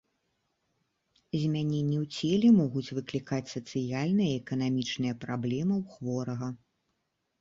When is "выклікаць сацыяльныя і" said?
2.99-4.39